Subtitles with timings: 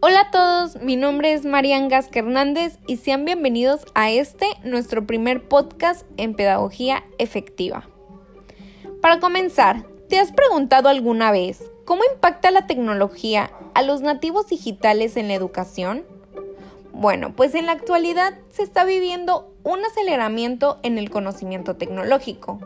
[0.00, 5.06] Hola a todos, mi nombre es Marian Gasque Hernández y sean bienvenidos a este, nuestro
[5.06, 7.88] primer podcast en Pedagogía Efectiva.
[9.00, 15.16] Para comenzar, ¿te has preguntado alguna vez cómo impacta la tecnología a los nativos digitales
[15.16, 16.04] en la educación?
[16.92, 22.60] Bueno, pues en la actualidad se está viviendo un aceleramiento en el conocimiento tecnológico.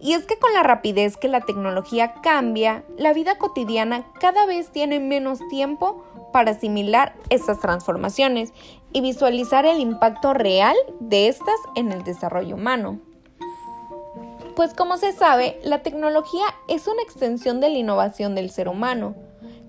[0.00, 4.70] Y es que con la rapidez que la tecnología cambia, la vida cotidiana cada vez
[4.70, 8.52] tiene menos tiempo para asimilar estas transformaciones
[8.92, 13.00] y visualizar el impacto real de estas en el desarrollo humano.
[14.56, 19.14] Pues como se sabe, la tecnología es una extensión de la innovación del ser humano,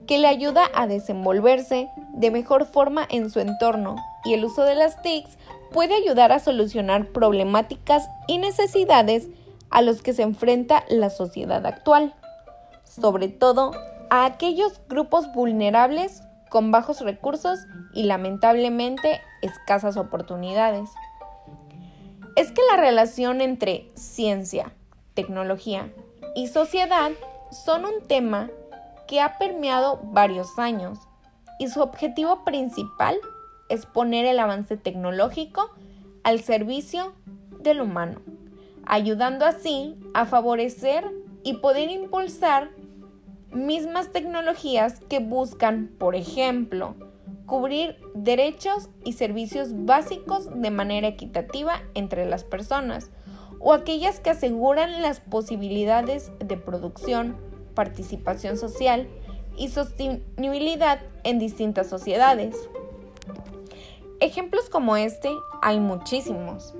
[0.07, 3.95] que le ayuda a desenvolverse de mejor forma en su entorno
[4.25, 5.37] y el uso de las TICs
[5.71, 9.27] puede ayudar a solucionar problemáticas y necesidades
[9.69, 12.15] a los que se enfrenta la sociedad actual,
[12.83, 13.71] sobre todo
[14.09, 17.59] a aquellos grupos vulnerables con bajos recursos
[17.93, 20.89] y lamentablemente escasas oportunidades.
[22.35, 24.73] Es que la relación entre ciencia,
[25.13, 25.91] tecnología
[26.35, 27.11] y sociedad
[27.51, 28.49] son un tema
[29.07, 30.99] que ha permeado varios años
[31.59, 33.17] y su objetivo principal
[33.69, 35.69] es poner el avance tecnológico
[36.23, 37.13] al servicio
[37.59, 38.21] del humano,
[38.89, 41.05] ayudando así a favorecer
[41.43, 42.71] y poder impulsar
[43.51, 46.95] mismas tecnologías que buscan, por ejemplo,
[47.45, 53.11] cubrir derechos y servicios básicos de manera equitativa entre las personas,
[53.59, 57.37] o aquellas que aseguran las posibilidades de producción,
[57.75, 59.07] participación social
[59.55, 62.55] y sostenibilidad en distintas sociedades.
[64.19, 65.29] Ejemplos como este
[65.61, 66.73] hay muchísimos.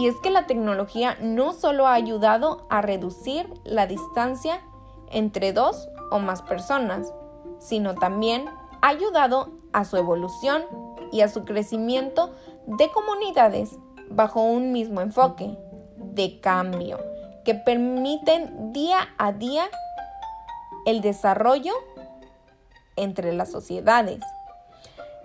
[0.00, 4.62] Y es que la tecnología no solo ha ayudado a reducir la distancia
[5.10, 7.12] entre dos o más personas,
[7.58, 8.48] sino también
[8.80, 10.64] ha ayudado a su evolución
[11.12, 12.34] y a su crecimiento
[12.64, 13.76] de comunidades
[14.08, 15.58] bajo un mismo enfoque
[15.98, 16.98] de cambio
[17.44, 19.68] que permiten día a día
[20.86, 21.74] el desarrollo
[22.96, 24.20] entre las sociedades.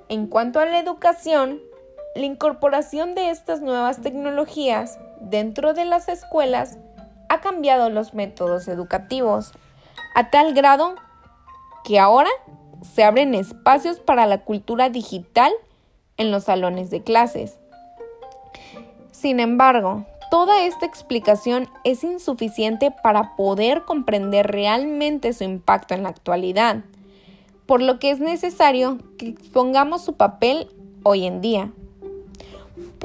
[0.09, 1.61] En cuanto a la educación,
[2.15, 6.77] la incorporación de estas nuevas tecnologías dentro de las escuelas
[7.27, 9.51] ha cambiado los métodos educativos
[10.15, 10.95] a tal grado
[11.83, 12.29] que ahora
[12.81, 15.51] se abren espacios para la cultura digital
[16.17, 17.57] en los salones de clases.
[19.11, 26.09] Sin embargo, toda esta explicación es insuficiente para poder comprender realmente su impacto en la
[26.09, 26.77] actualidad,
[27.65, 30.69] por lo que es necesario que expongamos su papel
[31.03, 31.71] hoy en día.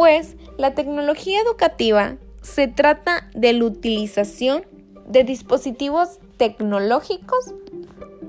[0.00, 4.64] Pues la tecnología educativa se trata de la utilización
[5.06, 7.52] de dispositivos tecnológicos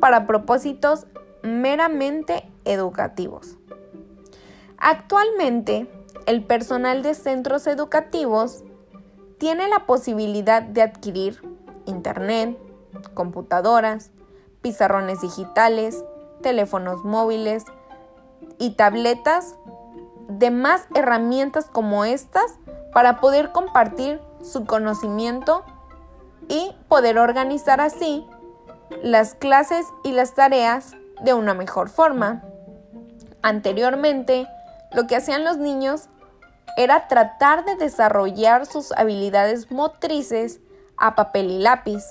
[0.02, 1.06] para propósitos
[1.44, 3.56] meramente educativos.
[4.80, 5.88] Actualmente,
[6.26, 8.66] el personal de centros educativos
[9.38, 11.42] tiene la posibilidad de adquirir
[11.86, 12.58] Internet,
[13.14, 14.12] computadoras,
[14.62, 16.04] pizarrones digitales,
[16.42, 17.64] teléfonos móviles
[18.60, 19.56] y tabletas,
[20.38, 22.58] de más herramientas como estas
[22.94, 25.64] para poder compartir su conocimiento
[26.48, 28.28] y poder organizar así
[29.02, 32.44] las clases y las tareas de una mejor forma.
[33.42, 34.48] Anteriormente,
[34.92, 36.10] lo que hacían los niños
[36.78, 40.60] era tratar de desarrollar sus habilidades motrices
[40.98, 42.04] a papel y lápiz,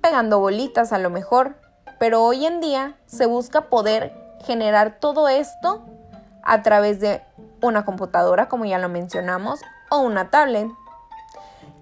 [0.00, 1.56] pegando bolitas a lo mejor,
[1.98, 4.12] pero hoy en día se busca poder
[4.44, 5.84] generar todo esto
[6.46, 7.22] a través de
[7.60, 10.68] una computadora, como ya lo mencionamos, o una tablet,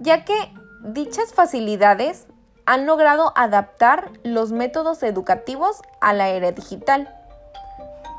[0.00, 0.34] ya que
[0.82, 2.26] dichas facilidades
[2.66, 7.08] han logrado adaptar los métodos educativos a la era digital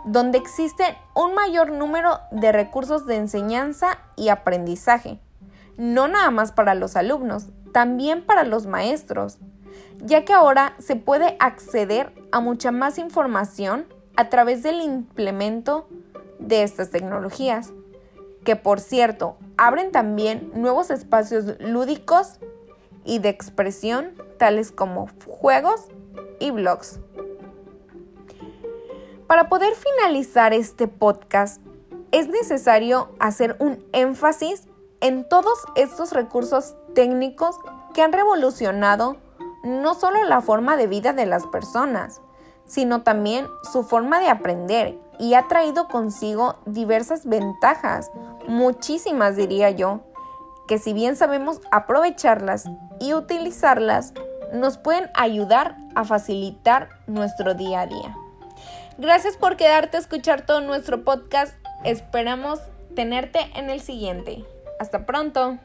[0.05, 0.83] donde existe
[1.15, 5.19] un mayor número de recursos de enseñanza y aprendizaje,
[5.77, 9.39] no nada más para los alumnos, también para los maestros,
[9.97, 15.89] ya que ahora se puede acceder a mucha más información a través del implemento
[16.47, 17.71] de estas tecnologías,
[18.43, 22.39] que por cierto abren también nuevos espacios lúdicos
[23.03, 25.85] y de expresión, tales como juegos
[26.39, 26.99] y blogs.
[29.27, 31.61] Para poder finalizar este podcast,
[32.11, 34.67] es necesario hacer un énfasis
[35.01, 37.57] en todos estos recursos técnicos
[37.93, 39.17] que han revolucionado
[39.63, 42.21] no solo la forma de vida de las personas,
[42.65, 48.11] sino también su forma de aprender y ha traído consigo diversas ventajas,
[48.47, 50.01] muchísimas diría yo,
[50.67, 52.65] que si bien sabemos aprovecharlas
[52.99, 54.13] y utilizarlas,
[54.51, 58.15] nos pueden ayudar a facilitar nuestro día a día.
[58.97, 61.53] Gracias por quedarte a escuchar todo nuestro podcast.
[61.83, 62.59] Esperamos
[62.95, 64.45] tenerte en el siguiente.
[64.79, 65.59] Hasta pronto.